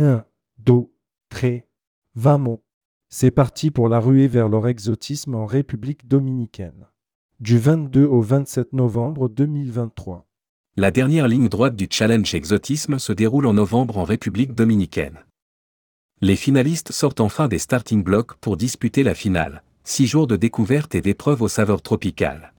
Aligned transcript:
Un, 0.00 0.24
deux, 0.58 0.86
trois, 1.28 1.64
vamos. 2.14 2.62
C'est 3.08 3.32
parti 3.32 3.72
pour 3.72 3.88
la 3.88 3.98
ruée 3.98 4.28
vers 4.28 4.48
leur 4.48 4.68
exotisme 4.68 5.34
en 5.34 5.44
République 5.44 6.06
dominicaine. 6.06 6.86
Du 7.40 7.58
22 7.58 8.04
au 8.04 8.20
27 8.20 8.74
novembre 8.74 9.28
2023. 9.28 10.24
La 10.76 10.92
dernière 10.92 11.26
ligne 11.26 11.48
droite 11.48 11.74
du 11.74 11.88
Challenge 11.90 12.32
Exotisme 12.32 13.00
se 13.00 13.12
déroule 13.12 13.46
en 13.46 13.54
novembre 13.54 13.98
en 13.98 14.04
République 14.04 14.54
dominicaine. 14.54 15.18
Les 16.20 16.36
finalistes 16.36 16.92
sortent 16.92 17.20
enfin 17.20 17.48
des 17.48 17.58
starting 17.58 18.04
blocks 18.04 18.34
pour 18.34 18.56
disputer 18.56 19.02
la 19.02 19.16
finale. 19.16 19.64
Six 19.82 20.06
jours 20.06 20.28
de 20.28 20.36
découverte 20.36 20.94
et 20.94 21.00
d'épreuves 21.00 21.42
aux 21.42 21.48
saveurs 21.48 21.82
tropicales. 21.82 22.54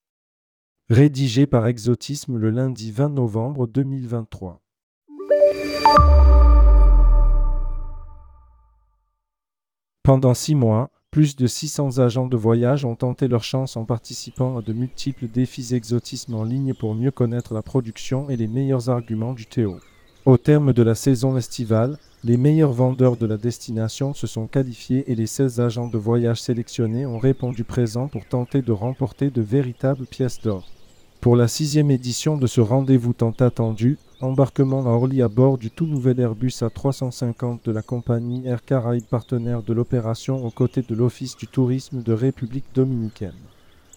Rédigé 0.90 1.48
par 1.48 1.68
Exotisme 1.68 2.36
le 2.36 2.50
lundi 2.50 2.92
20 2.92 3.08
novembre 3.08 3.66
2023. 3.66 4.62
Pendant 10.04 10.34
six 10.34 10.56
mois, 10.56 10.90
plus 11.12 11.36
de 11.36 11.46
600 11.46 12.00
agents 12.00 12.28
de 12.28 12.38
voyage 12.38 12.86
ont 12.86 12.96
tenté 12.96 13.28
leur 13.28 13.44
chance 13.44 13.76
en 13.76 13.86
participant 13.86 14.58
à 14.58 14.62
de 14.62 14.74
multiples 14.74 15.28
défis 15.28 15.76
exotisme 15.76 16.36
en 16.36 16.44
ligne 16.44 16.74
pour 16.74 16.96
mieux 16.96 17.12
connaître 17.12 17.54
la 17.54 17.62
production 17.62 18.30
et 18.30 18.38
les 18.38 18.48
meilleurs 18.48 18.90
arguments 18.90 19.34
du 19.34 19.46
Théo. 19.46 19.80
Au 20.26 20.38
terme 20.38 20.74
de 20.74 20.84
la 20.84 20.96
saison 20.96 21.36
estivale, 21.38 21.98
les 22.24 22.38
meilleurs 22.38 22.74
vendeurs 22.74 23.18
de 23.18 23.26
la 23.26 23.38
destination 23.38 24.14
se 24.14 24.28
sont 24.28 24.48
qualifiés 24.48 25.12
et 25.12 25.16
les 25.16 25.28
16 25.28 25.60
agents 25.60 25.88
de 25.88 25.98
voyage 25.98 26.42
sélectionnés 26.42 27.06
ont 27.06 27.20
répondu 27.20 27.64
présent 27.64 28.08
pour 28.08 28.26
tenter 28.26 28.62
de 28.62 28.72
remporter 28.72 29.30
de 29.30 29.42
véritables 29.42 30.06
pièces 30.06 30.42
d'or. 30.42 30.68
Pour 31.22 31.36
la 31.36 31.48
sixième 31.48 31.92
édition 31.92 32.38
de 32.38 32.48
ce 32.48 32.62
rendez-vous 32.62 33.14
tant 33.14 33.34
attendu, 33.40 33.98
embarquement 34.22 34.86
à 34.86 34.90
Orly 34.90 35.22
à 35.22 35.28
bord 35.28 35.58
du 35.58 35.72
tout 35.72 35.86
nouvel 35.86 36.20
Airbus 36.20 36.62
A350 36.62 37.60
de 37.64 37.72
la 37.72 37.82
compagnie 37.82 38.46
Air 38.46 38.64
Caraïbes 38.64 39.04
partenaire 39.04 39.64
de 39.64 39.74
l'opération 39.74 40.46
aux 40.46 40.52
côtés 40.52 40.82
de 40.82 40.96
l'Office 40.96 41.38
du 41.38 41.48
tourisme 41.48 42.04
de 42.04 42.14
République 42.14 42.66
dominicaine. 42.76 43.34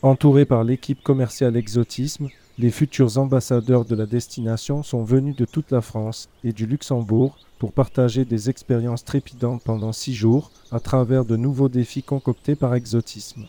Entourés 0.02 0.44
par 0.44 0.64
l'équipe 0.64 1.02
commerciale 1.02 1.56
Exotisme, 1.56 2.28
les 2.58 2.70
futurs 2.70 3.19
ambassadeurs 3.19 3.84
de 3.84 3.94
la 3.94 4.06
destination 4.06 4.82
sont 4.82 5.05
venus 5.05 5.36
de 5.36 5.44
toute 5.44 5.70
la 5.70 5.80
France 5.80 6.28
et 6.44 6.52
du 6.52 6.66
Luxembourg 6.66 7.38
pour 7.58 7.72
partager 7.72 8.25
des 8.25 8.50
expériences 8.50 9.04
trépidantes 9.04 9.62
pendant 9.62 9.92
six 9.92 10.14
jours 10.14 10.50
à 10.70 10.80
travers 10.80 11.25
de 11.25 11.36
nouveaux 11.36 11.69
défis 11.69 12.02
concoctés 12.02 12.56
par 12.56 12.75
Exotisme. 12.75 13.47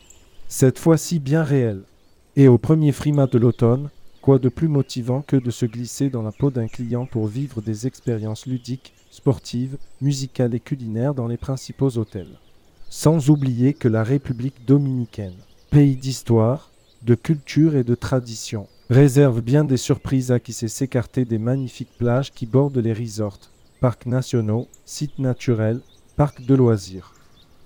Cette 0.48 0.80
fois-ci 0.80 1.20
bien 1.20 1.44
réels. 1.44 1.84
Et 2.36 2.48
au 2.48 2.58
premier 2.58 2.92
frimat 2.92 3.28
de 3.28 3.38
l'automne, 3.38 3.90
quoi 4.24 4.40
de 4.40 4.48
plus 4.48 4.70
motivant 4.70 5.22
que 5.22 5.36
de 5.36 5.52
se 5.52 5.66
glisser 5.66 6.10
dans 6.10 6.22
la 6.22 6.32
peau 6.32 6.50
d'un 6.50 6.70
client 6.70 7.06
pour 7.06 7.28
vivre 7.28 7.62
des 7.62 7.88
expériences 7.88 8.46
ludiques, 8.46 8.94
sportives, 9.12 9.78
musicales 10.00 10.56
et 10.56 10.62
culinaires 10.62 11.14
dans 11.14 11.28
les 11.28 11.36
principaux 11.36 11.98
hôtels? 11.98 12.40
Sans 12.90 13.30
oublier 13.30 13.74
que 13.74 13.90
la 13.90 14.02
République 14.02 14.66
dominicaine, 14.66 15.36
pays 15.72 15.98
d'histoire, 15.98 16.72
de 17.02 17.16
culture 17.16 17.76
et 17.76 17.84
de 17.84 17.96
tradition, 17.96 18.68
réserve 18.90 19.42
bien 19.42 19.66
des 19.66 19.76
surprises 19.76 20.32
à 20.32 20.40
qui 20.40 20.54
sait 20.54 20.70
s'écarter 20.70 21.26
des 21.26 21.38
magnifiques 21.38 21.98
plages 21.98 22.32
qui 22.32 22.46
bordent 22.46 22.78
les 22.78 22.94
resorts, 22.94 23.40
parcs 23.82 24.06
nationaux, 24.06 24.70
sites 24.86 25.20
naturels, 25.20 25.82
parcs 26.16 26.46
de 26.46 26.56
loisirs. 26.56 27.14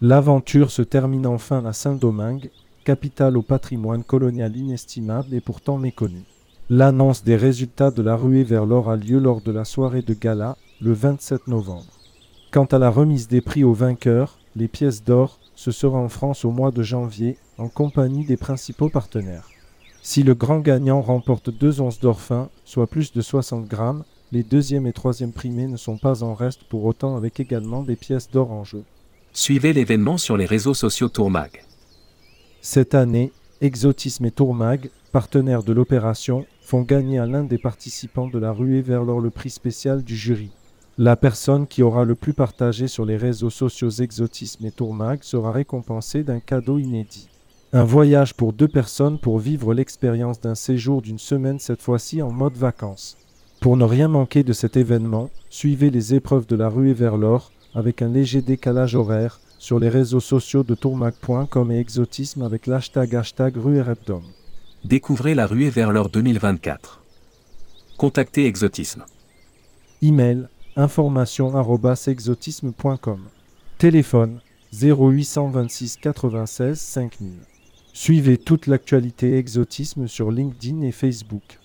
L'aventure 0.02 0.72
se 0.72 0.82
termine 0.82 1.28
enfin 1.28 1.64
à 1.66 1.74
Saint-Domingue 1.74 2.50
capitale 2.84 3.38
au 3.38 3.44
patrimoine 3.44 4.04
colonial 4.04 4.58
inestimable 4.58 5.36
et 5.36 5.42
pourtant 5.42 5.78
méconnu. 5.78 6.24
L'annonce 6.70 7.24
des 7.24 7.38
résultats 7.38 7.92
de 7.92 8.02
la 8.02 8.18
ruée 8.18 8.44
vers 8.44 8.66
l'or 8.66 8.90
a 8.90 8.98
lieu 8.98 9.20
lors 9.20 9.40
de 9.40 9.54
la 9.54 9.64
soirée 9.64 10.02
de 10.02 10.14
gala, 10.14 10.58
le 10.82 10.92
27 10.92 11.48
novembre. 11.48 11.86
Quant 12.52 12.66
à 12.66 12.78
la 12.78 12.90
remise 12.90 13.30
des 13.30 13.40
prix 13.40 13.64
aux 13.64 13.74
vainqueurs, 13.74 14.38
les 14.58 14.68
pièces 14.68 15.02
d'or, 15.02 15.40
ce 15.56 15.72
sera 15.72 15.98
en 15.98 16.10
France 16.10 16.44
au 16.44 16.52
mois 16.52 16.72
de 16.72 16.84
janvier, 16.84 17.38
en 17.58 17.70
compagnie 17.70 18.26
des 18.26 18.36
principaux 18.36 18.90
partenaires. 18.90 19.48
Si 20.02 20.24
le 20.24 20.36
grand 20.36 20.60
gagnant 20.60 21.00
remporte 21.00 21.50
deux 21.50 21.80
onces 21.80 22.02
d'or 22.02 22.20
fin, 22.20 22.50
soit 22.66 22.88
plus 22.88 23.14
de 23.14 23.22
60 23.22 23.66
grammes, 23.66 24.04
les 24.34 24.44
deuxième 24.44 24.88
et 24.88 24.94
troisième 24.94 25.32
primés 25.32 25.68
ne 25.68 25.78
sont 25.78 25.98
pas 25.98 26.22
en 26.22 26.34
reste 26.34 26.66
pour 26.66 26.84
autant 26.84 27.16
avec 27.16 27.40
également 27.40 27.82
des 27.82 27.96
pièces 27.96 28.30
d'or 28.30 28.52
en 28.52 28.66
jeu. 28.66 28.84
Suivez 29.32 29.72
l'événement 29.72 30.18
sur 30.18 30.36
les 30.36 30.46
réseaux 30.46 30.74
sociaux 30.74 31.08
Tourmag. 31.08 31.64
Cette 32.60 32.94
année, 32.94 33.32
Exotisme 33.62 34.26
et 34.26 34.32
Tourmag, 34.32 34.90
partenaires 35.14 35.64
de 35.64 35.74
l'opération, 35.74 36.46
font 36.68 36.82
gagner 36.82 37.18
à 37.18 37.26
l'un 37.26 37.46
des 37.46 37.58
participants 37.58 38.28
de 38.28 38.38
la 38.38 38.52
ruée 38.52 38.82
vers 38.82 39.06
l'or 39.06 39.22
le 39.22 39.30
prix 39.30 39.50
spécial 39.50 40.04
du 40.04 40.18
jury. 40.18 40.50
La 40.98 41.16
personne 41.16 41.66
qui 41.66 41.82
aura 41.82 42.04
le 42.04 42.14
plus 42.14 42.34
partagé 42.34 42.90
sur 42.90 43.06
les 43.06 43.16
réseaux 43.16 43.50
sociaux 43.50 43.90
Exotisme 43.90 44.66
et 44.66 44.72
Tourmag 44.72 45.20
sera 45.24 45.54
récompensée 45.54 46.24
d'un 46.24 46.42
cadeau 46.42 46.78
inédit. 46.78 47.30
Un 47.72 47.86
voyage 47.86 48.34
pour 48.34 48.52
deux 48.52 48.68
personnes 48.68 49.18
pour 49.18 49.40
vivre 49.40 49.74
l'expérience 49.74 50.42
d'un 50.42 50.56
séjour 50.56 51.02
d'une 51.02 51.20
semaine 51.20 51.58
cette 51.58 51.82
fois-ci 51.82 52.22
en 52.22 52.32
mode 52.32 52.58
vacances. 52.58 53.16
Pour 53.62 53.78
ne 53.78 53.86
rien 53.86 54.10
manquer 54.10 54.44
de 54.44 54.52
cet 54.52 54.76
événement, 54.76 55.30
suivez 55.50 55.90
les 55.90 56.16
épreuves 56.16 56.48
de 56.48 56.58
la 56.58 56.68
ruée 56.68 56.94
vers 56.94 57.16
l'or 57.16 57.54
avec 57.76 58.02
un 58.02 58.10
léger 58.10 58.42
décalage 58.42 58.94
horaire 58.94 59.40
sur 59.58 59.80
les 59.80 59.88
réseaux 59.88 60.20
sociaux 60.20 60.64
de 60.64 60.76
tourmac.com 60.76 61.72
et 61.72 61.80
exotisme 61.80 62.42
avec 62.42 62.68
l'hashtag 62.68 63.16
hashtag 63.16 63.56
RueRepdom. 63.56 64.22
Découvrez 64.88 65.36
la 65.36 65.46
ruée 65.48 65.70
vers 65.70 65.92
l'or 65.92 66.10
2024. 66.10 67.02
Contactez 67.98 68.46
Exotisme. 68.46 69.04
Email 70.02 70.48
information@exotisme.com. 70.78 73.20
Téléphone 73.78 74.40
0826 74.72 75.98
96 75.98 76.80
5000. 76.80 77.34
Suivez 77.92 78.38
toute 78.38 78.68
l'actualité 78.68 79.38
exotisme 79.38 80.08
sur 80.08 80.32
LinkedIn 80.32 80.84
et 80.84 80.94
Facebook. 80.94 81.60